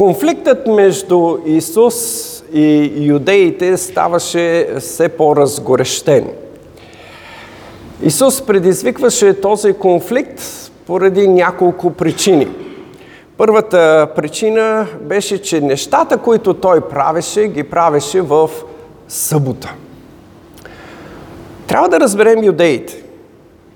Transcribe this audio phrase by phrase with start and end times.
[0.00, 1.94] Конфликтът между Исус
[2.52, 6.28] и юдеите ставаше все по-разгорещен.
[8.02, 10.42] Исус предизвикваше този конфликт
[10.86, 12.48] поради няколко причини.
[13.36, 18.50] Първата причина беше, че нещата, които той правеше, ги правеше в
[19.08, 19.74] събота.
[21.66, 23.02] Трябва да разберем юдеите.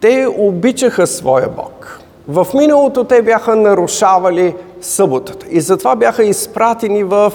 [0.00, 2.00] Те обичаха своя Бог.
[2.29, 7.32] В миналото те бяха нарушавали съботата и затова бяха изпратени в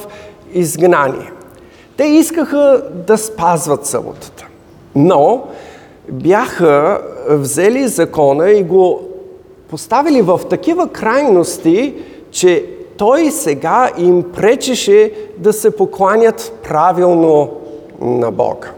[0.54, 1.32] изгнание.
[1.98, 4.48] Те искаха да спазват съботата,
[4.96, 5.44] но
[6.12, 9.02] бяха взели закона и го
[9.70, 11.96] поставили в такива крайности,
[12.32, 12.66] че
[12.98, 17.52] той сега им пречеше да се покланят правилно
[18.02, 18.72] на Бога.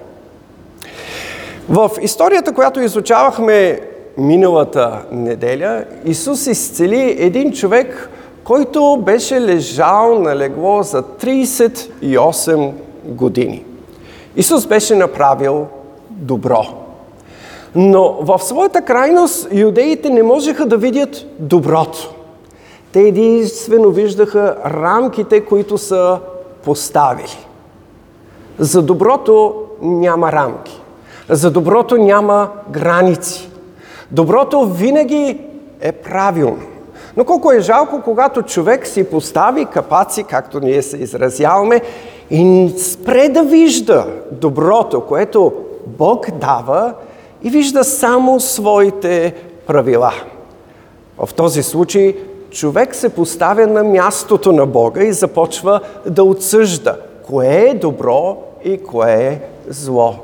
[1.69, 3.79] В историята, която изучавахме
[4.17, 8.10] миналата неделя, Исус изцели един човек,
[8.43, 12.71] който беше лежал на легло за 38
[13.05, 13.65] години.
[14.35, 15.67] Исус беше направил
[16.09, 16.65] добро.
[17.75, 22.13] Но в своята крайност юдеите не можеха да видят доброто.
[22.91, 26.19] Те единствено виждаха рамките, които са
[26.63, 27.47] поставили.
[28.59, 30.81] За доброто няма рамки.
[31.29, 33.49] За доброто няма граници.
[34.11, 35.41] Доброто винаги
[35.81, 36.70] е правилно.
[37.17, 41.81] Но колко е жалко, когато човек си постави капаци, както ние се изразяваме,
[42.29, 45.53] и спре да вижда доброто, което
[45.87, 46.93] Бог дава
[47.43, 49.35] и вижда само своите
[49.67, 50.13] правила.
[51.17, 52.15] В този случай
[52.51, 56.95] човек се поставя на мястото на Бога и започва да отсъжда
[57.27, 60.15] кое е добро и кое е зло.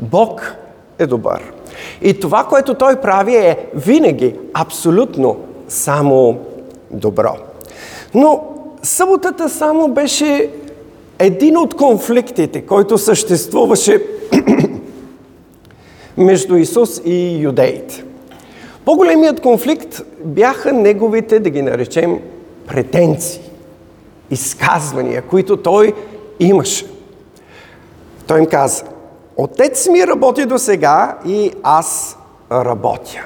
[0.00, 0.56] Бог
[0.98, 1.52] е добър.
[2.02, 5.36] И това, което той прави е винаги абсолютно
[5.68, 6.38] само
[6.90, 7.36] добро.
[8.14, 8.44] Но
[8.82, 10.50] съботата само беше
[11.18, 14.02] един от конфликтите, който съществуваше
[16.16, 18.04] между Исус и юдеите.
[18.84, 22.18] По-големият конфликт бяха неговите, да ги наречем,
[22.66, 23.40] претенции,
[24.30, 25.92] изказвания, които той
[26.40, 26.86] имаше.
[28.26, 28.84] Той им каза,
[29.40, 32.18] Отец ми работи до сега и аз
[32.52, 33.24] работя.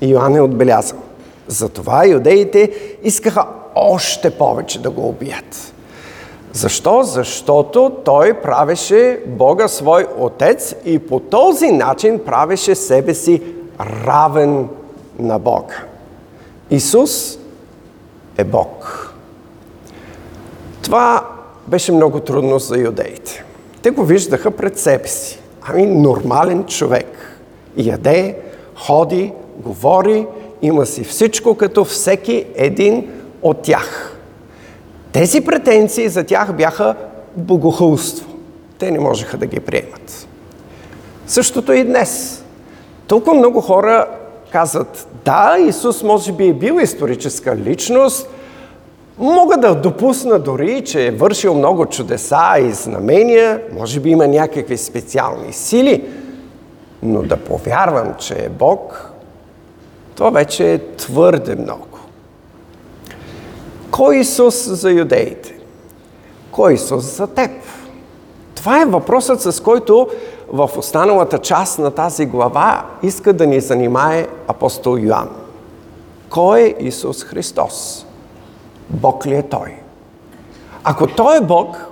[0.00, 0.98] И Йоанн е отбелязал.
[1.46, 2.70] Затова юдеите
[3.02, 5.74] искаха още повече да го убият.
[6.52, 7.02] Защо?
[7.02, 13.42] Защото той правеше Бога свой отец и по този начин правеше себе си
[13.80, 14.68] равен
[15.18, 15.84] на Бога.
[16.70, 17.38] Исус
[18.38, 19.08] е Бог.
[20.82, 21.28] Това
[21.66, 23.44] беше много трудно за юдеите.
[23.82, 25.40] Те го виждаха пред себе си.
[25.62, 27.38] Ами нормален човек.
[27.76, 28.36] Яде,
[28.74, 30.26] ходи, говори,
[30.62, 33.10] има си всичко като всеки един
[33.42, 34.18] от тях.
[35.12, 36.94] Тези претенции за тях бяха
[37.36, 38.28] богохулство.
[38.78, 40.28] Те не можеха да ги приемат.
[41.26, 42.44] Същото и днес.
[43.06, 44.06] Толкова много хора
[44.50, 48.28] казват, да, Исус може би е бил историческа личност,
[49.18, 54.76] Мога да допусна дори, че е вършил много чудеса и знамения, може би има някакви
[54.76, 56.04] специални сили,
[57.02, 59.11] но да повярвам, че е Бог,
[60.14, 61.86] това вече е твърде много.
[63.90, 65.58] Кой Исус за юдеите?
[66.50, 67.50] Кой Исус за теб?
[68.54, 70.08] Това е въпросът, с който
[70.52, 75.30] в останалата част на тази глава иска да ни занимае апостол Йоанн.
[76.30, 78.06] Кой е Исус Христос?
[78.90, 79.74] Бог ли е Той?
[80.84, 81.91] Ако Той е Бог,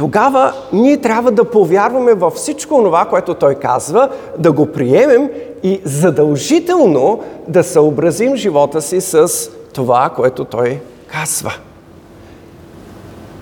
[0.00, 5.30] тогава ние трябва да повярваме във всичко това, което Той казва, да го приемем
[5.62, 9.28] и задължително да съобразим живота си с
[9.72, 11.52] това, което Той казва.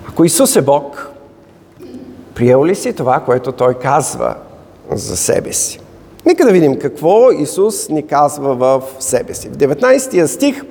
[0.09, 1.11] Ако Исус е Бог,
[2.35, 4.35] приел ли си това, което Той казва
[4.93, 5.81] за себе си?
[6.27, 9.49] Нека да видим какво Исус ни казва в себе си.
[9.49, 10.63] В 19 стих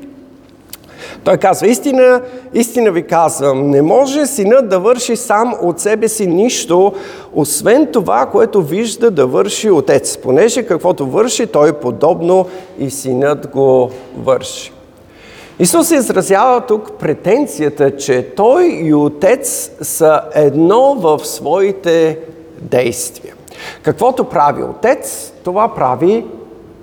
[1.28, 2.22] той казва, истина,
[2.54, 6.94] истина ви казвам, не може синът да върши сам от себе си нищо,
[7.34, 12.46] освен това, което вижда да върши отец, понеже каквото върши, той подобно
[12.80, 14.72] и синът го върши.
[15.60, 22.20] Исус изразява тук претенцията, че той и отец са едно в своите
[22.62, 23.34] действия.
[23.82, 26.26] Каквото прави отец, това прави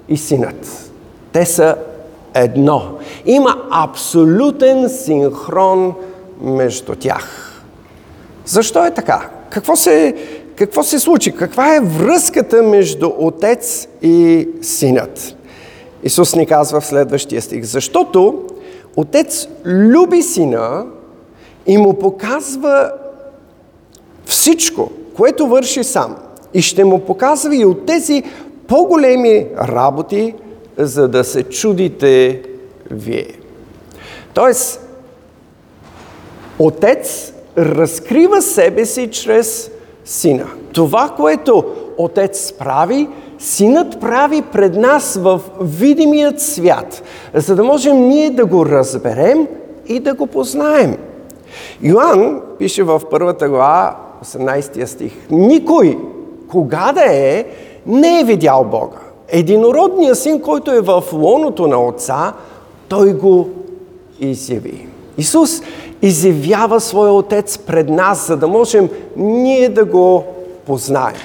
[0.08, 0.90] и синът.
[1.32, 1.76] Те са
[2.34, 2.82] едно.
[3.26, 5.94] Има абсолютен синхрон
[6.40, 7.50] между тях.
[8.46, 9.30] Защо е така?
[9.50, 10.14] Какво се,
[10.56, 11.32] какво се случи?
[11.32, 15.36] Каква е връзката между отец и синът?
[16.02, 17.64] Исус ни казва в следващия стих.
[17.64, 18.42] Защото
[18.96, 20.86] отец люби сина
[21.66, 22.92] и му показва
[24.24, 26.16] всичко, което върши сам.
[26.54, 28.22] И ще му показва и от тези
[28.66, 30.34] по-големи работи,
[30.78, 32.42] за да се чудите
[32.90, 33.28] вие.
[34.34, 34.80] Тоест,
[36.58, 39.70] Отец разкрива себе си чрез
[40.04, 40.46] Сина.
[40.72, 41.64] Това, което
[41.98, 47.02] Отец прави, Синът прави пред нас в видимият свят,
[47.34, 49.48] за да можем ние да го разберем
[49.86, 50.96] и да го познаем.
[51.82, 55.98] Йоанн пише в първата глава, 18 стих, никой,
[56.48, 57.44] кога да е,
[57.86, 59.03] не е видял Бога.
[59.28, 62.32] Единородният син, който е в лоното на Отца,
[62.88, 63.48] той го
[64.20, 64.88] изяви.
[65.18, 65.62] Исус
[66.02, 70.24] изявява своя Отец пред нас, за да можем ние да го
[70.66, 71.16] познаем.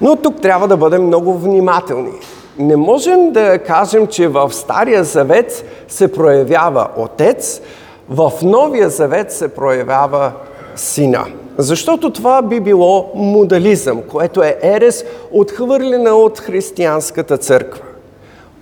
[0.00, 2.12] Но тук трябва да бъдем много внимателни.
[2.58, 7.60] Не можем да кажем, че в Стария Завет се проявява Отец,
[8.08, 10.32] в Новия Завет се проявява
[10.76, 11.26] Сина.
[11.58, 17.82] Защото това би било модализъм, което е ерес отхвърлена от християнската църква.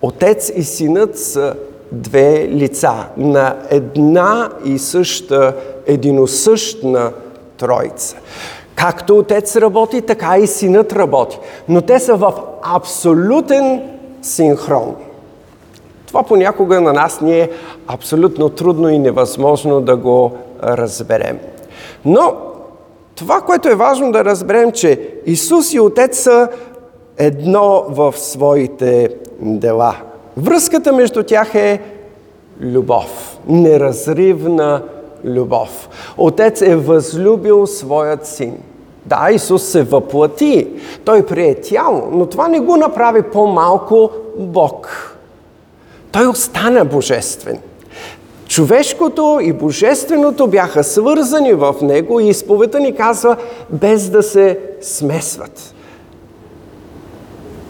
[0.02, 1.54] Отец и синът са
[1.92, 5.54] две лица на една и съща
[5.86, 7.12] единосъщна
[7.56, 8.16] тройца.
[8.74, 11.38] Както отец работи, така и синът работи.
[11.68, 12.32] Но те са в
[12.62, 13.82] абсолютен
[14.22, 14.96] синхрон.
[16.06, 17.50] Това понякога на нас ни е
[17.86, 20.32] абсолютно трудно и невъзможно да го
[20.62, 21.38] разберем.
[22.04, 22.36] Но
[23.18, 26.48] това, което е важно да разберем, че Исус и Отец са
[27.16, 29.08] едно в своите
[29.40, 29.96] дела.
[30.36, 31.80] Връзката между тях е
[32.60, 34.82] любов, неразривна
[35.24, 35.88] любов.
[36.16, 38.58] Отец е възлюбил своят син.
[39.06, 40.68] Да, Исус се въплати,
[41.04, 44.88] той прие тяло, но това не го направи по-малко Бог.
[46.12, 47.58] Той остана божествен.
[48.58, 53.36] Човешкото и божественото бяха свързани в него и изповедта ни казва
[53.70, 55.74] без да се смесват.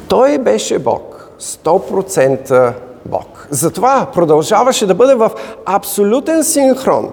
[0.09, 2.73] Той беше Бог, 100%
[3.07, 3.49] Бог.
[3.51, 5.31] Затова продължаваше да бъде в
[5.67, 7.11] абсолютен синхрон.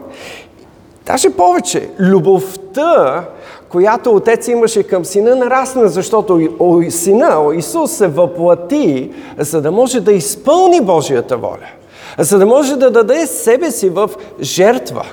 [1.06, 3.24] Даже повече, любовта,
[3.70, 6.50] която отец имаше към сина, нарасна, защото
[6.90, 11.68] сина, Исус се въплати, за да може да изпълни Божията воля
[12.18, 14.10] за да може да даде себе си в
[14.42, 15.06] жертва,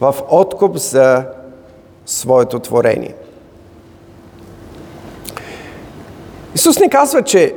[0.00, 1.24] в откуп за
[2.06, 3.14] своето творение.
[6.54, 7.54] Исус ни казва, че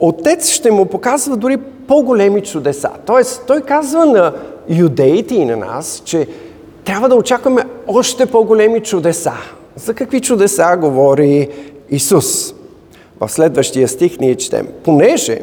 [0.00, 1.56] Отец ще му показва дори
[1.88, 2.90] по-големи чудеса.
[3.06, 4.32] Тоест, той казва на
[4.68, 6.26] юдеите и на нас, че
[6.84, 9.32] трябва да очакваме още по-големи чудеса.
[9.76, 11.48] За какви чудеса говори
[11.90, 12.54] Исус?
[13.20, 14.68] В следващия стих ние четем.
[14.84, 15.40] Понеже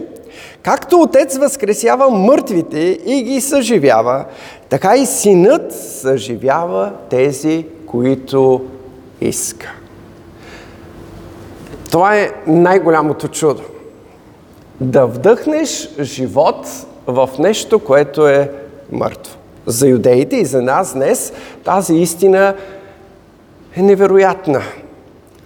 [0.65, 4.25] Както Отец възкресява мъртвите и ги съживява,
[4.69, 8.65] така и Синът съживява тези, които
[9.21, 9.71] иска.
[11.91, 13.63] Това е най-голямото чудо.
[14.79, 16.67] Да вдъхнеш живот
[17.07, 18.51] в нещо, което е
[18.91, 19.37] мъртво.
[19.65, 21.33] За юдеите и за нас днес
[21.63, 22.55] тази истина
[23.75, 24.61] е невероятна.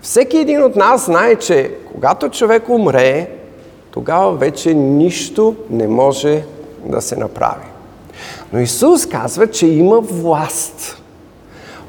[0.02, 3.39] Всеки един от нас знае, че когато човек умре,
[3.92, 6.44] тогава вече нищо не може
[6.86, 7.66] да се направи.
[8.54, 11.02] Но Исус казва, че има власт.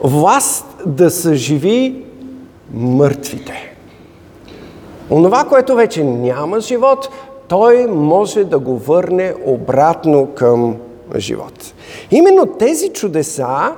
[0.00, 2.04] Власт да съживи
[2.74, 3.74] мъртвите.
[5.10, 7.08] Онова, което вече няма живот,
[7.48, 10.76] той може да го върне обратно към
[11.16, 11.74] живот.
[12.10, 13.72] Именно тези чудеса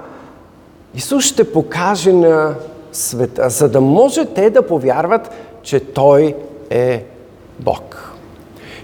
[0.94, 2.54] Исус ще покаже на
[2.92, 5.30] света, за да може те да повярват,
[5.62, 6.34] че Той
[6.70, 7.04] е
[7.60, 8.11] Бог.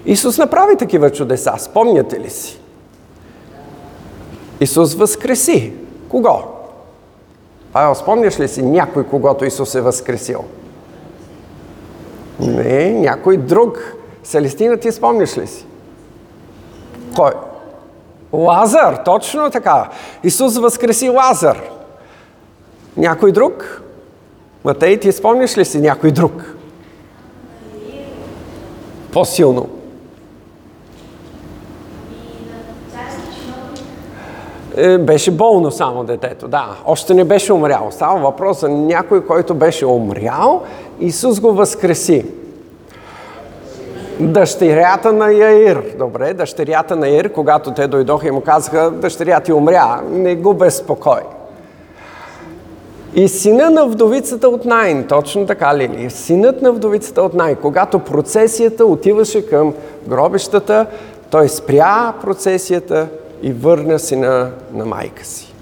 [0.09, 2.61] Исус направи такива чудеса, спомняте ли си?
[4.61, 5.73] Исус възкреси.
[6.09, 6.43] Кого?
[7.73, 10.45] Павел, спомняш ли си някой, когато Исус е възкресил?
[12.41, 13.97] Не, някой друг.
[14.25, 15.67] Селестина, ти спомняш ли си?
[17.17, 17.33] Кой?
[18.33, 19.91] Лазар, точно така.
[20.25, 21.61] Исус възкреси Лазар.
[22.97, 23.83] Някой друг?
[24.65, 26.55] Матей, ти спомняш ли си някой друг?
[29.13, 29.78] По-силно.
[34.79, 36.67] Е, беше болно само детето, да.
[36.87, 37.89] Още не беше умрял.
[37.91, 40.63] Става въпрос за някой, който беше умрял,
[41.01, 42.27] Исус го възкреси.
[44.21, 45.83] Дъщерята на Яир.
[45.99, 50.55] Добре, дъщерята на Яир, когато те дойдоха и му казаха, дъщеря ти умря, не го
[50.55, 51.21] безпокой.
[53.15, 56.11] И сина на вдовицата от Найн, точно така ли?
[56.11, 59.75] Синът на вдовицата от Найн, когато процесията отиваше към
[60.07, 60.87] гробищата,
[61.31, 63.09] той спря процесията
[63.43, 65.55] и върна сина на майка си.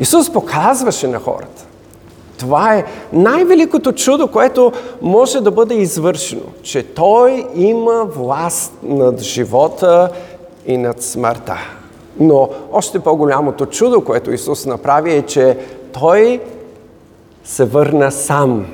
[0.00, 1.66] Исус показваше на хората.
[2.38, 4.72] Това е най-великото чудо, което
[5.02, 10.10] може да бъде извършено, че Той има власт над живота
[10.66, 11.56] и над смъртта.
[12.20, 15.58] Но още по-голямото чудо, което Исус направи е, че
[15.92, 16.40] Той
[17.44, 18.66] се върна сам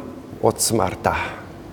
[0.43, 1.15] от смъртта.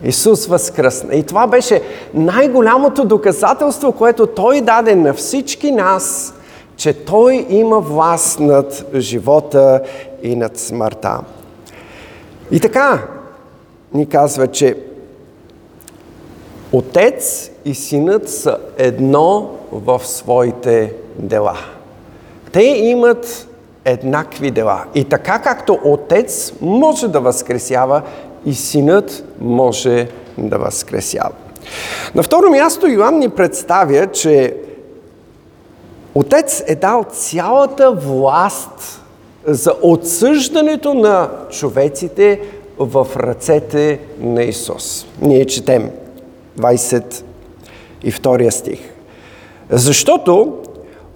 [0.04, 1.16] Исус възкръсна.
[1.16, 1.82] И това беше
[2.14, 6.34] най-голямото доказателство, което Той даде на всички нас,
[6.76, 9.82] че Той има власт над живота
[10.24, 11.20] и над смъртта.
[12.52, 13.02] И така
[13.94, 14.78] ни казва, че
[16.72, 21.58] Отец и Синът са едно в своите дела.
[22.52, 23.48] Те имат
[23.86, 24.84] еднакви дела.
[24.96, 28.02] И така както Отец може да възкресява,
[28.46, 31.32] и Синът може да възкресява.
[32.16, 34.56] На второ място Йоанн ни представя, че
[36.16, 39.02] Отец е дал цялата власт
[39.46, 42.42] за отсъждането на човеците
[42.80, 45.06] в ръцете на Исус.
[45.22, 45.92] Ние четем
[46.60, 48.80] 22 стих.
[49.70, 50.58] Защото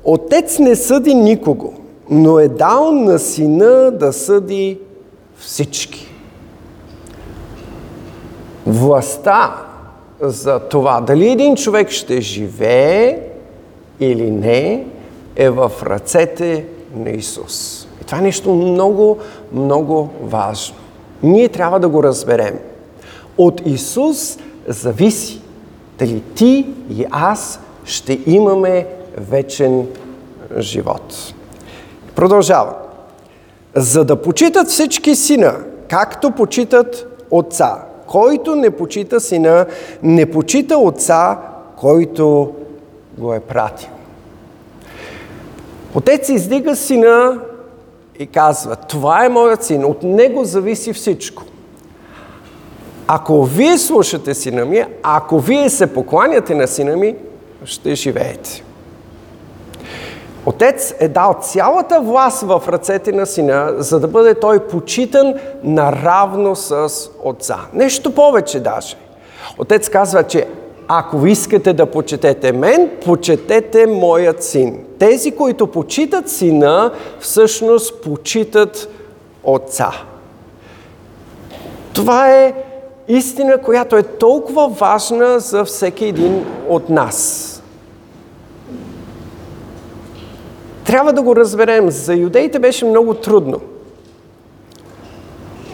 [0.03, 1.73] Отец не съди никого,
[2.09, 4.79] но е дал на сина да съди
[5.37, 6.07] всички.
[8.65, 9.55] Властта
[10.21, 13.26] за това дали един човек ще живее
[13.99, 14.85] или не
[15.35, 17.87] е в ръцете на Исус.
[18.01, 19.17] И това е нещо много,
[19.53, 20.75] много важно.
[21.23, 22.59] Ние трябва да го разберем.
[23.37, 24.37] От Исус
[24.67, 25.41] зависи
[25.99, 28.87] дали ти и аз ще имаме
[29.17, 29.87] вечен
[30.59, 31.33] живот.
[32.15, 32.73] Продължава.
[33.75, 35.55] За да почитат всички сина,
[35.89, 37.83] както почитат отца.
[38.07, 39.65] Който не почита сина,
[40.03, 41.39] не почита отца,
[41.77, 42.53] който
[43.17, 43.89] го е пратил.
[45.95, 47.39] Отец издига сина
[48.19, 51.43] и казва, това е моят син, от него зависи всичко.
[53.07, 57.15] Ако вие слушате сина ми, ако вие се покланяте на сина ми,
[57.65, 58.63] ще живеете.
[60.45, 65.33] Отец е дал цялата власт в ръцете на сина, за да бъде той почитан
[65.63, 66.91] наравно с
[67.23, 67.57] отца.
[67.73, 68.95] Нещо повече даже.
[69.57, 70.47] Отец казва, че
[70.87, 74.85] ако искате да почетете мен, почетете моят син.
[74.99, 78.89] Тези, които почитат сина, всъщност почитат
[79.43, 79.91] отца.
[81.93, 82.53] Това е
[83.07, 87.53] истина, която е толкова важна за всеки един от нас.
[90.85, 91.91] Трябва да го разберем.
[91.91, 93.61] За юдеите беше много трудно.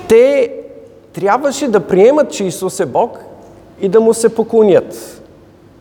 [0.08, 0.52] Те
[1.14, 3.20] трябваше да приемат, че Исус е Бог
[3.82, 5.22] и да му се поклонят.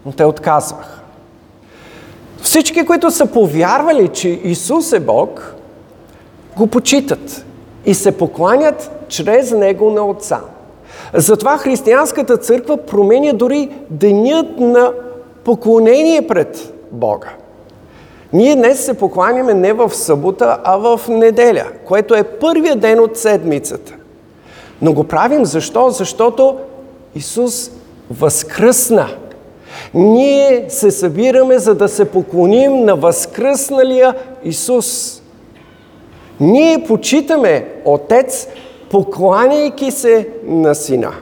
[0.06, 1.00] Но те отказваха.
[2.42, 5.54] Всички, които са повярвали, че Исус е Бог,
[6.56, 7.44] го почитат
[7.86, 10.40] и се покланят чрез Него на Отца.
[11.14, 14.92] Затова християнската църква променя дори денят на
[15.44, 17.28] поклонение пред Бога.
[18.32, 23.16] Ние днес се покланяме не в събота, а в неделя, което е първия ден от
[23.16, 23.94] седмицата.
[24.82, 25.90] Но го правим защо?
[25.90, 26.56] Защото
[27.14, 27.70] Исус
[28.20, 29.08] възкръсна.
[29.94, 34.14] Ние се събираме, за да се поклоним на възкръсналия
[34.44, 35.22] Исус.
[36.40, 38.48] Ние почитаме Отец,
[38.90, 41.12] покланяйки се на Сина.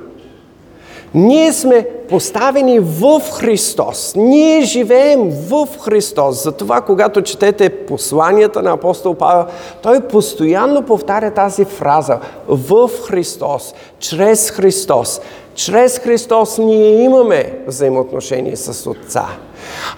[1.14, 4.12] Ние сме поставени в Христос.
[4.16, 6.42] Ние живеем в Христос.
[6.42, 9.44] Затова, когато четете посланията на апостол Павел,
[9.82, 12.18] той постоянно повтаря тази фраза
[12.48, 15.20] в Христос, чрез Христос.
[15.64, 19.26] Чрез Христос ние имаме взаимоотношение с Отца.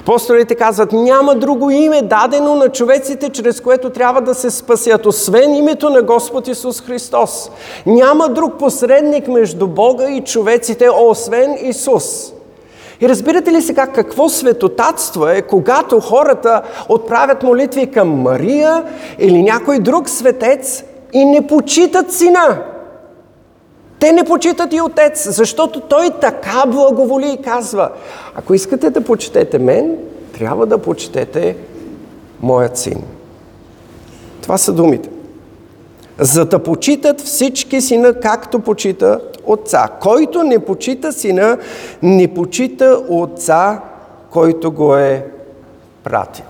[0.00, 5.54] Апостолите казват, няма друго име дадено на човеците, чрез което трябва да се спасят, освен
[5.54, 7.50] името на Господ Исус Христос.
[7.86, 12.32] Няма друг посредник между Бога и човеците, освен Исус.
[13.00, 18.84] И разбирате ли сега какво светотатство е, когато хората отправят молитви към Мария
[19.18, 22.64] или някой друг светец и не почитат сина?
[24.02, 27.90] Те не почитат и отец, защото той така благоволи и казва,
[28.34, 29.96] ако искате да почетете мен,
[30.32, 31.56] трябва да почетете
[32.40, 33.02] моят син.
[34.40, 35.08] Това са думите.
[36.18, 39.88] За да почитат всички сина, както почита отца.
[40.00, 41.58] Който не почита сина,
[42.02, 43.80] не почита отца,
[44.30, 45.26] който го е
[46.04, 46.44] пратил.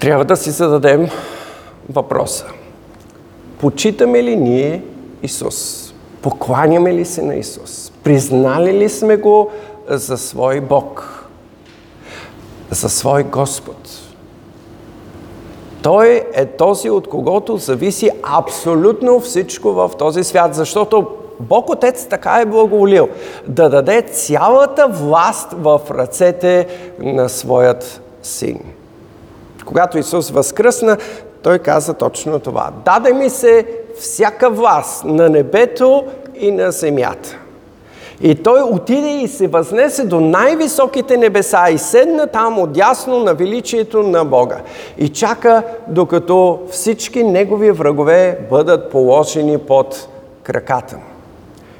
[0.00, 1.08] Трябва да си зададем
[1.92, 2.46] въпроса.
[3.60, 4.82] Почитаме ли ние
[5.22, 5.90] Исус?
[6.22, 7.92] Покланяме ли се на Исус?
[8.04, 9.50] Признали ли сме го
[9.88, 11.16] за свой Бог?
[12.70, 13.88] За свой Господ?
[15.82, 21.06] Той е този, от когото зависи абсолютно всичко в този свят, защото
[21.40, 23.08] Бог Отец така е благоволил
[23.46, 26.66] да даде цялата власт в ръцете
[26.98, 28.60] на своят син.
[29.64, 30.96] Когато Исус възкръсна,
[31.42, 32.70] той каза точно това.
[32.84, 33.66] Даде ми се
[33.98, 36.04] всяка власт на небето
[36.34, 37.36] и на земята.
[38.22, 44.02] И той отиде и се възнесе до най-високите небеса и седна там отясно на величието
[44.02, 44.60] на Бога.
[44.98, 50.08] И чака докато всички негови врагове бъдат положени под
[50.42, 51.02] краката му.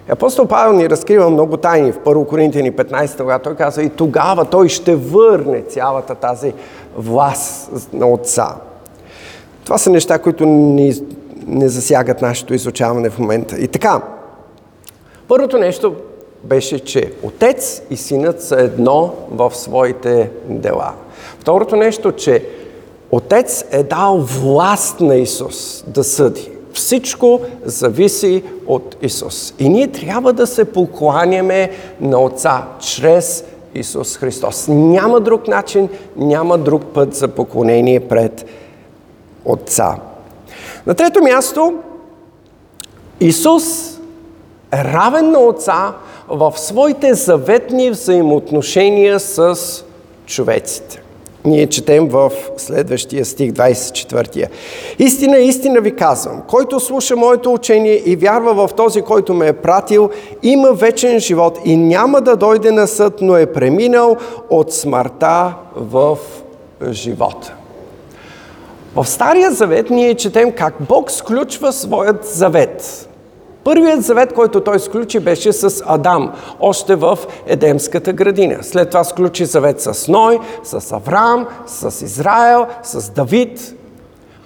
[0.09, 4.45] Апостол Павел ни разкрива много тайни в 1 Коринтияни 15, когато той казва и тогава
[4.45, 6.53] той ще върне цялата тази
[6.97, 8.55] власт на Отца.
[9.71, 10.95] Това са неща, които ни,
[11.47, 13.59] не засягат нашето изучаване в момента.
[13.59, 14.03] И така,
[15.29, 15.95] първото нещо
[16.45, 20.93] беше, че Отец и Синът са едно в своите дела.
[21.39, 22.45] Второто нещо, че
[23.11, 26.51] Отец е дал власт на Исус да съди.
[26.73, 29.55] Всичко зависи от Исус.
[29.59, 34.69] И ние трябва да се покланяме на Отца чрез Исус Христос.
[34.69, 38.47] Няма друг начин, няма друг път за поклонение пред
[39.45, 39.97] Отца.
[40.87, 41.75] На трето място,
[43.21, 43.99] Исус
[44.73, 45.95] е равен на Отца
[46.29, 49.59] в своите заветни взаимоотношения с
[50.27, 51.03] човеците.
[51.45, 54.47] Ние четем в следващия стих, 24.
[54.99, 59.53] Истина, истина ви казвам, който слуша моето учение и вярва в този, който ме е
[59.53, 60.11] пратил,
[60.43, 64.17] има вечен живот и няма да дойде на съд, но е преминал
[64.51, 66.19] от смъртта в
[66.91, 67.55] живота.
[68.95, 73.09] В Стария завет ние четем как Бог сключва своят завет.
[73.65, 78.59] Първият завет, който той сключи, беше с Адам, още в Едемската градина.
[78.63, 83.75] След това сключи завет с Ной, с Авраам, с Израел, с Давид.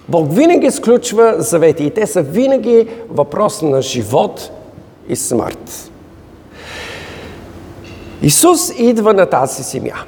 [0.09, 4.51] Бог винаги сключва завети и те са винаги въпрос на живот
[5.07, 5.91] и смърт.
[8.21, 10.03] Исус идва на тази земя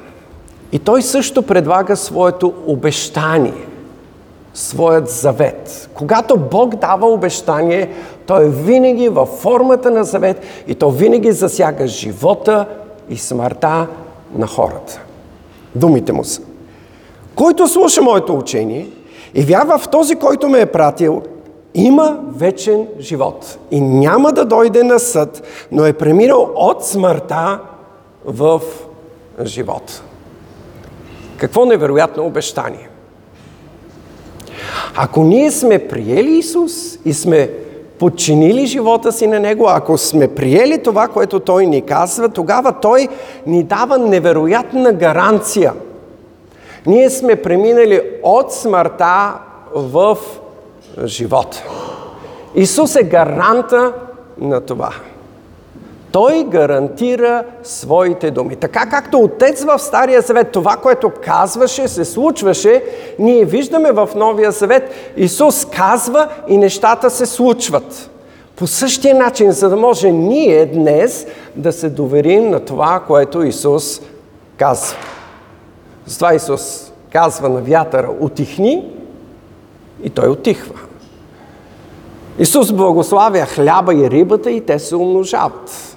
[0.72, 3.67] и той също предлага своето обещание
[4.54, 5.90] своят завет.
[5.94, 7.90] Когато Бог дава обещание,
[8.26, 12.66] той е винаги във формата на завет и то винаги засяга живота
[13.08, 13.86] и смъртта
[14.34, 15.00] на хората.
[15.74, 16.42] Думите му са.
[17.34, 18.88] Който слуша моето учение
[19.34, 21.22] и вярва в този, който ме е пратил,
[21.74, 27.60] има вечен живот и няма да дойде на съд, но е премирал от смъртта
[28.24, 28.60] в
[29.44, 30.02] живот.
[31.36, 32.88] Какво невероятно обещание!
[34.96, 37.50] Ако ние сме приели Исус и сме
[37.98, 43.08] подчинили живота си на Него, ако сме приели това, което Той ни казва, тогава Той
[43.46, 45.72] ни дава невероятна гаранция.
[46.86, 49.34] Ние сме преминали от смъртта
[49.74, 50.18] в
[51.04, 51.62] живота.
[52.54, 53.92] Исус е гаранта
[54.38, 54.90] на това.
[56.18, 58.56] Той гарантира своите думи.
[58.56, 62.82] Така както Отец в Стария Завет, това, което казваше, се случваше,
[63.18, 68.10] ние виждаме в Новия Завет, Исус казва и нещата се случват.
[68.56, 71.26] По същия начин, за да може ние днес
[71.56, 74.00] да се доверим на това, което Исус
[74.56, 74.96] казва.
[76.06, 78.92] Затова Исус казва на вятъра, отихни
[80.02, 80.74] и той отихва.
[82.38, 85.87] Исус благославя хляба и рибата и те се умножават.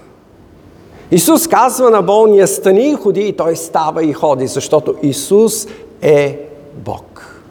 [1.11, 5.67] Исус казва на болния стани и ходи и той става и ходи, защото Исус
[6.01, 6.39] е
[6.73, 7.41] Бог.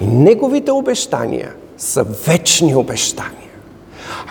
[0.00, 3.50] И Неговите обещания са вечни обещания.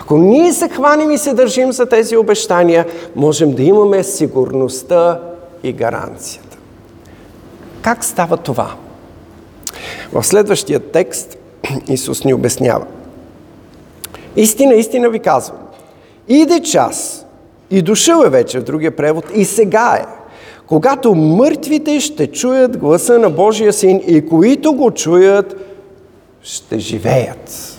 [0.00, 5.20] Ако ние се хванем и се държим за тези обещания, можем да имаме сигурността
[5.62, 6.56] и гаранцията.
[7.82, 8.74] Как става това?
[10.12, 11.38] В следващия текст
[11.88, 12.86] Исус ни обяснява.
[14.36, 15.58] Истина, истина ви казвам.
[16.28, 17.26] Иде час,
[17.70, 19.24] и дошъл е вече в другия превод.
[19.34, 20.06] И сега е.
[20.66, 25.56] Когато мъртвите ще чуят гласа на Божия син и които го чуят,
[26.42, 27.74] ще живеят.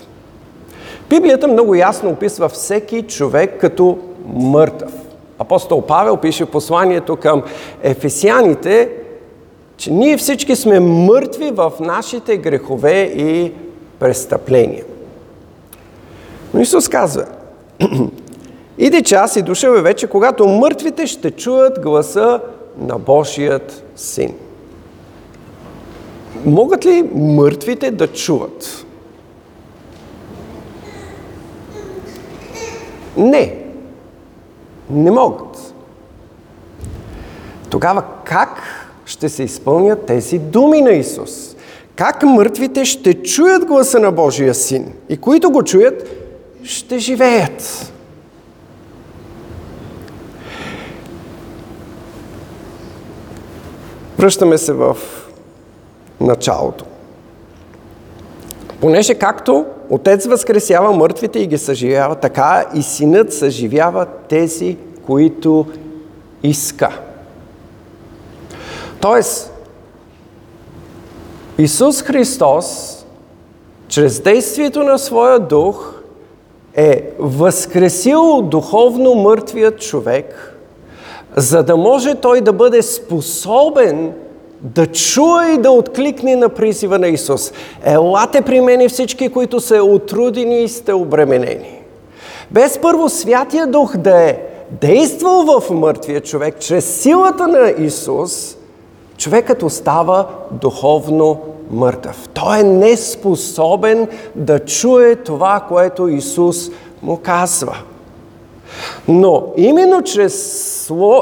[1.09, 4.91] Библията много ясно описва всеки човек като мъртъв.
[5.39, 7.43] Апостол Павел пише посланието към
[7.83, 8.89] ефесяните,
[9.77, 13.51] че ние всички сме мъртви в нашите грехове и
[13.99, 14.83] престъпления.
[16.53, 17.25] Но Исус казва,
[18.79, 22.41] Иде час и дошъл е вече, когато мъртвите ще чуят гласа
[22.77, 24.33] на Божият син.
[26.45, 28.85] Могат ли мъртвите да чуват?
[33.17, 33.55] Не.
[34.89, 35.73] Не могат.
[37.69, 38.61] Тогава как
[39.05, 41.55] ще се изпълнят тези думи на Исус?
[41.99, 46.09] как мъртвите ще чуят гласа на Божия син и които го чуят,
[46.63, 47.91] ще живеят.
[54.19, 54.97] Връщаме се в
[56.21, 56.85] началото.
[58.81, 65.65] Понеже както Отец възкресява мъртвите и ги съживява, така и Синът съживява тези, които
[66.43, 66.99] иска.
[69.01, 69.53] Тоест,
[71.57, 72.97] Исус Христос,
[73.87, 75.93] чрез действието на своя дух,
[76.75, 80.58] е възкресил духовно мъртвият човек,
[81.37, 84.13] за да може той да бъде способен
[84.61, 87.51] да чуе и да откликне на призива на Исус.
[87.83, 91.81] Елате при мене всички, които са отрудени и сте обременени.
[92.51, 94.37] Без първо Святия Дух да е
[94.71, 98.57] действал в мъртвия човек, чрез силата на Исус,
[99.17, 101.39] човекът остава духовно
[101.71, 102.29] мъртъв.
[102.33, 106.69] Той е неспособен да чуе това, което Исус
[107.01, 107.77] му казва.
[109.07, 110.35] Но именно чрез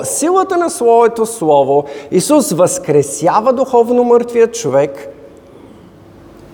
[0.03, 5.09] силата на Своето Слово Исус възкресява духовно мъртвия човек,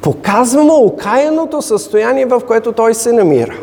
[0.01, 3.57] показва му окаяното състояние, в което той се намира.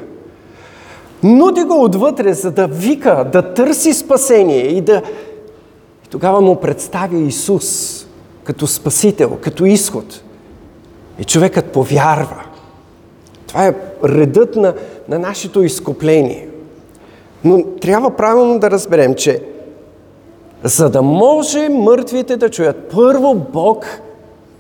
[1.22, 5.02] Нуди го отвътре, за да вика, да търси спасение и да...
[6.06, 8.00] И тогава му представя Исус
[8.44, 10.22] като спасител, като изход.
[11.18, 12.44] И човекът повярва.
[13.46, 14.74] Това е редът на,
[15.08, 16.49] на нашето изкупление.
[17.44, 19.42] Но трябва правилно да разберем, че
[20.64, 23.86] за да може мъртвите да чуят, първо Бог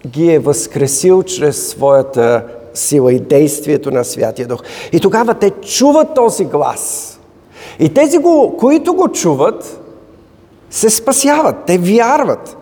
[0.06, 4.62] ги е възкресил чрез своята сила и действието на Святия Дух.
[4.92, 7.16] И тогава те чуват този глас.
[7.78, 8.18] И тези,
[8.58, 9.80] които го чуват,
[10.70, 12.56] се спасяват, те вярват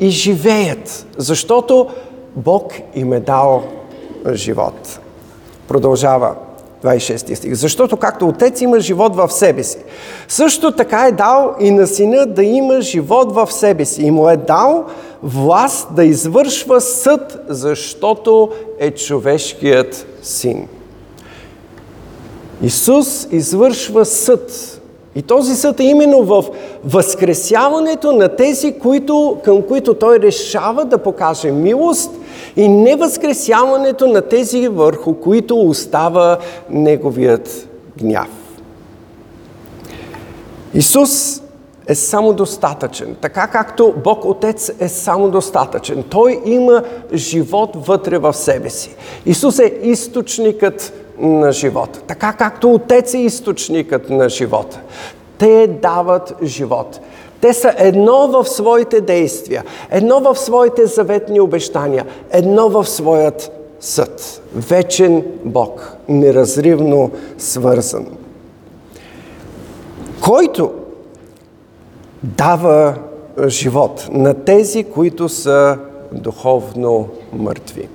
[0.00, 1.88] и живеят, защото
[2.36, 3.62] Бог им е дал
[4.32, 5.00] живот.
[5.68, 6.34] Продължава
[6.84, 7.54] 26 стих.
[7.54, 9.78] Защото както Отец има живот в себе си,
[10.28, 14.02] също така е дал и на Сина да има живот в себе си.
[14.02, 14.84] И му е дал
[15.22, 20.68] власт да извършва съд, защото е човешкият син.
[22.62, 24.74] Исус извършва съд.
[25.14, 26.44] И този съд е именно в
[26.84, 32.10] възкресяването на тези, които, към които той решава да покаже милост
[32.58, 36.38] и не възкресяването на тези, върху които остава
[36.70, 37.68] неговият
[37.98, 38.28] гняв.
[40.74, 41.42] Исус
[41.86, 46.04] е самодостатъчен, така както Бог Отец е самодостатъчен.
[46.10, 46.82] Той има
[47.14, 48.96] живот вътре в себе си.
[49.26, 52.00] Исус е източникът на живота.
[52.06, 54.80] Така както Отец е източникът на живота.
[55.38, 57.00] Те дават живот.
[57.40, 64.42] Те са едно в своите действия, едно в своите заветни обещания, едно в своят съд.
[64.54, 68.06] Вечен Бог, неразривно свързан.
[70.24, 70.72] Който
[72.22, 72.94] дава
[73.46, 75.78] живот на тези, които са
[76.12, 77.88] духовно мъртви.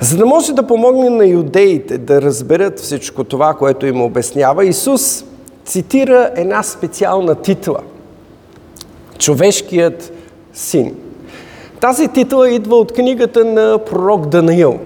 [0.00, 5.24] За да може да помогне на юдеите да разберат всичко това, което им обяснява, Исус
[5.64, 7.78] цитира една специална титла–
[9.20, 10.12] Човешкият
[10.52, 10.94] син.
[11.80, 14.78] Тази титла идва от книгата на пророк Даниил.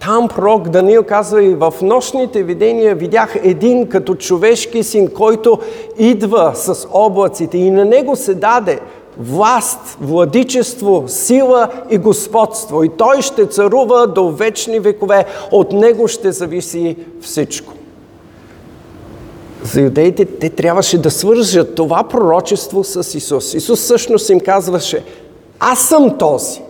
[0.00, 5.58] Там пророк Даниил казва и в нощните видения видях един като човешки син, който
[5.98, 8.80] идва с облаците и на него се даде
[9.18, 12.84] власт, владичество, сила и господство.
[12.84, 15.24] И той ще царува до вечни векове.
[15.50, 17.72] От него ще зависи всичко.
[19.64, 23.54] За юдеите те трябваше да свържат това пророчество с Исус.
[23.54, 25.04] Исус всъщност им казваше,
[25.60, 26.60] аз съм този.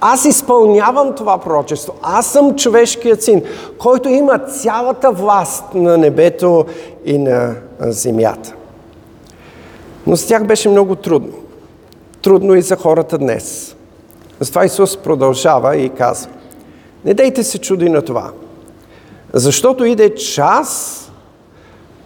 [0.00, 1.94] Аз изпълнявам това пророчество.
[2.02, 3.42] Аз съм човешкият син,
[3.78, 6.64] който има цялата власт на небето
[7.04, 8.54] и на земята.
[10.06, 11.32] Но с тях беше много трудно.
[12.22, 13.76] Трудно и за хората днес.
[14.40, 16.30] Затова Исус продължава и казва,
[17.04, 18.30] не дейте се чуди на това,
[19.32, 20.98] защото иде час,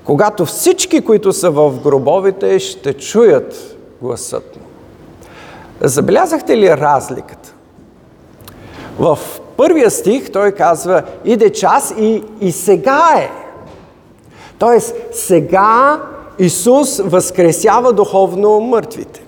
[0.07, 4.62] когато всички, които са в гробовете, ще чуят гласът му.
[5.81, 7.55] Забелязахте ли разликата?
[8.99, 9.19] В
[9.57, 13.31] първия стих той казва, иде час и, и сега е.
[14.59, 16.01] Тоест, сега
[16.38, 19.23] Исус възкресява духовно мъртвите.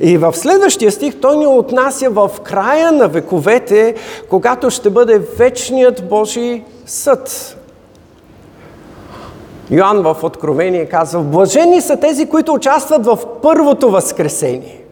[0.00, 3.94] И в следващия стих той ни отнася в края на вековете,
[4.30, 7.57] когато ще бъде вечният Божий съд.
[9.70, 14.84] Йоанн в Откровение казва, блажени са тези, които участват в първото възкресение.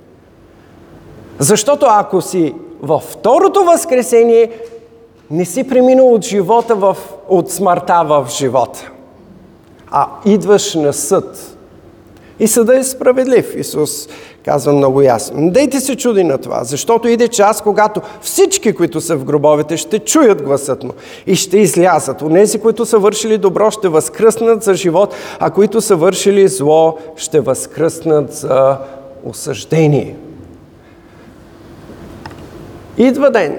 [1.39, 4.51] Защото ако си във второто възкресение,
[5.31, 6.97] не си преминал от живота в,
[7.29, 8.91] от смъртта в живота,
[9.91, 11.57] а идваш на съд.
[12.39, 13.57] И съда е справедлив.
[13.57, 14.09] Исус
[14.47, 15.41] казва много ясно.
[15.41, 19.77] Не дейте се чуди на това, защото иде час, когато всички, които са в гробовете,
[19.77, 20.93] ще чуят гласът му
[21.27, 22.23] и ще излязат.
[22.23, 27.41] Онези, които са вършили добро, ще възкръснат за живот, а които са вършили зло, ще
[27.41, 28.79] възкръснат за
[29.25, 30.17] осъждение.
[32.99, 33.59] Идва ден,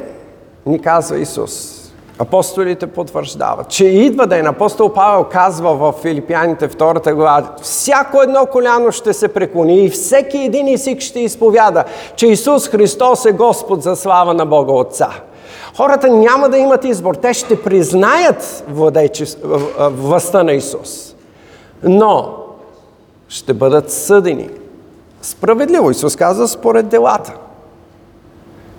[0.66, 1.77] ни казва Исус.
[2.20, 4.48] Апостолите потвърждават, че идва ден.
[4.48, 10.38] Апостол Павел казва в Филипяните втората глава, всяко едно коляно ще се преклони и всеки
[10.38, 11.84] един език ще изповяда,
[12.16, 15.10] че Исус Христос е Господ за слава на Бога Отца.
[15.78, 17.16] Хората няма да имат избор.
[17.16, 18.64] Те ще признаят
[19.80, 21.16] властта на Исус.
[21.84, 22.34] Но
[23.30, 24.50] ще бъдат съдени.
[25.22, 25.92] Справедливо.
[25.92, 27.34] Исус каза според делата.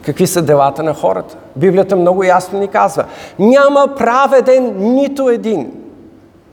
[0.08, 1.36] Какви са делата на хората?
[1.56, 3.04] Библията много ясно ни казва.
[3.38, 5.72] Няма праведен нито един.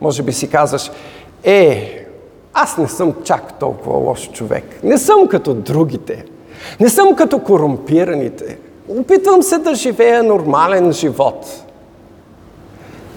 [0.01, 0.91] Може би си казваш,
[1.43, 2.05] е,
[2.53, 4.83] аз не съм чак толкова лош човек.
[4.83, 6.25] Не съм като другите.
[6.79, 8.57] Не съм като корумпираните.
[8.89, 11.63] Опитвам се да живея нормален живот.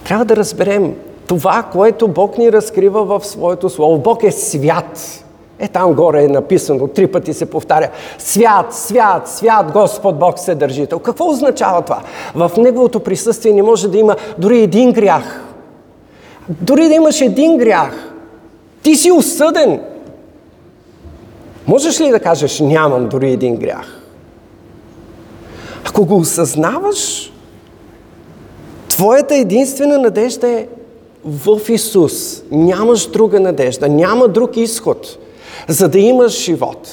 [0.03, 0.95] Трябва да разберем
[1.27, 3.97] това, което Бог ни разкрива в своето Слово.
[3.97, 5.23] Бог е свят.
[5.59, 7.89] Е, там горе е написано, три пъти се повтаря.
[8.17, 10.99] Свят, свят, свят Господ Бог се държител.
[10.99, 12.01] Какво означава това?
[12.35, 15.43] В Неговото присъствие не може да има дори един грях.
[16.49, 18.13] Дори да имаш един грях,
[18.81, 19.81] ти си осъден.
[21.67, 24.01] Можеш ли да кажеш, нямам дори един грях?
[25.85, 27.33] Ако го осъзнаваш,
[28.89, 30.67] твоята единствена надежда е
[31.25, 32.43] в Исус.
[32.51, 35.17] Нямаш друга надежда, няма друг изход
[35.69, 36.89] за да имаш живот.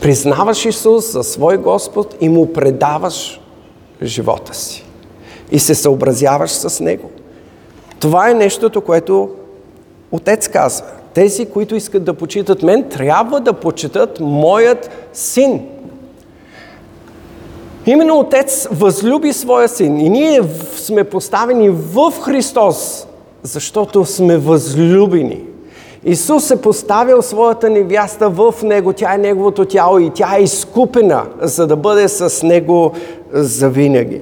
[0.00, 3.40] Признаваш Исус за свой Господ и му предаваш
[4.02, 4.84] живота си.
[5.50, 7.10] И се съобразяваш с Него.
[8.00, 9.30] Това е нещото, което
[10.12, 10.86] Отец казва.
[11.14, 15.66] Тези, които искат да почитат мен, трябва да почитат моят син.
[17.86, 20.42] Именно Отец възлюби своя син и ние
[20.76, 23.06] сме поставени в Христос,
[23.42, 25.53] защото сме възлюбени.
[26.04, 31.26] Исус е поставил своята невяста в Него, тя е Неговото тяло и тя е изкупена,
[31.40, 32.92] за да бъде с Него
[33.32, 34.20] завинаги.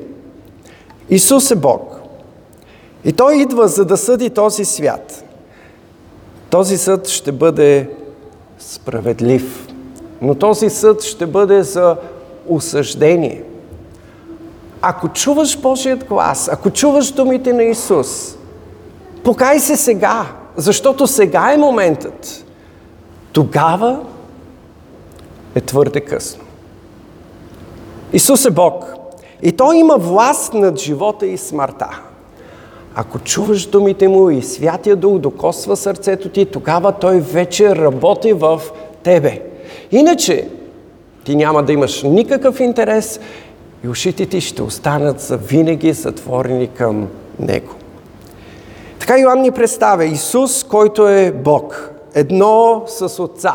[1.10, 2.00] Исус е Бог.
[3.04, 5.24] И Той идва, за да съди този свят.
[6.50, 7.90] Този съд ще бъде
[8.58, 9.68] справедлив,
[10.22, 11.96] но този съд ще бъде за
[12.48, 13.42] осъждение.
[14.82, 18.36] Ако чуваш Божият глас, ако чуваш думите на Исус,
[19.24, 22.44] покай се сега, защото сега е моментът.
[23.32, 24.00] Тогава
[25.54, 26.44] е твърде късно.
[28.12, 28.94] Исус е Бог.
[29.42, 32.00] И Той има власт над живота и смъртта.
[32.94, 38.60] Ако чуваш думите Му и Святия Дух докосва сърцето ти, тогава Той вече работи в
[39.02, 39.42] тебе.
[39.92, 40.48] Иначе
[41.24, 43.20] ти няма да имаш никакъв интерес
[43.84, 47.74] и ушите ти ще останат за винаги затворени към Него.
[49.02, 53.54] Така Йоанн ни представя Исус, който е Бог, едно с Отца,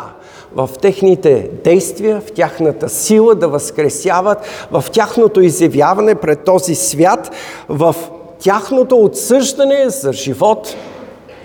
[0.55, 4.37] в техните действия, в тяхната сила да възкресяват,
[4.71, 7.31] в тяхното изявяване пред този свят,
[7.69, 7.95] в
[8.39, 10.75] тяхното отсъждане за живот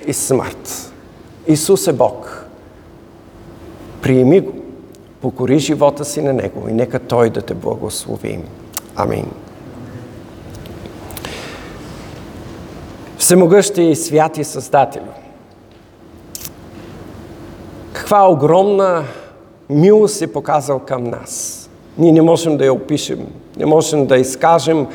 [0.06, 0.92] и смърт.
[1.46, 2.46] Исус е Бог.
[4.02, 4.52] Приеми го,
[5.20, 8.38] покори живота си на Него и нека Той да те благослови.
[8.96, 9.26] Амин.
[13.22, 15.02] Всемогъщи и святи Създател.
[17.92, 19.04] Каква огромна
[19.70, 21.70] милост е показал към нас.
[21.98, 24.86] Ние не можем да я опишем, не можем да изкажем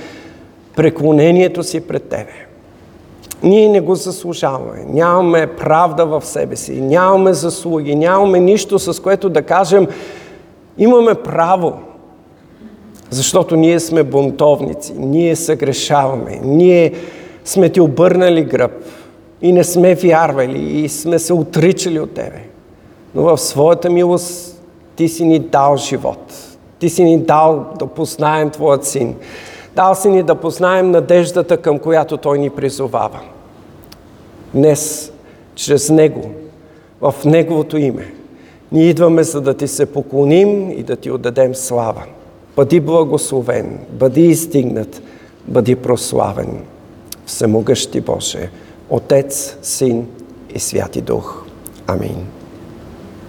[0.75, 2.47] преклонението си пред Тебе.
[3.43, 4.85] Ние не го заслужаваме.
[4.87, 9.87] Нямаме правда в себе си, нямаме заслуги, нямаме нищо с което да кажем
[10.77, 11.73] имаме право.
[13.09, 16.93] Защото ние сме бунтовници, ние съгрешаваме, ние
[17.47, 18.71] сме ти обърнали гръб
[19.41, 22.41] и не сме вярвали и сме се отричали от Тебе.
[23.15, 24.61] Но в своята милост
[24.95, 26.33] Ти си ни дал живот.
[26.79, 29.15] Ти си ни дал да познаем Твоят Син.
[29.75, 33.19] Дал си ни да познаем надеждата, към която Той ни призовава.
[34.53, 35.11] Днес,
[35.55, 36.31] чрез Него,
[37.01, 38.13] в Неговото име,
[38.71, 42.03] ние идваме за да Ти се поклоним и да Ти отдадем слава.
[42.55, 45.01] Бъди благословен, бъди издигнат,
[45.47, 46.59] бъди прославен.
[47.27, 48.49] Всемогъщи Боже,
[48.89, 50.07] Отец, Син
[50.49, 51.45] и Святи Дух.
[51.85, 52.36] Амин.